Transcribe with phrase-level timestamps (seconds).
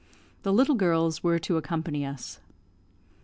[0.41, 2.39] The little girls were to accompany us.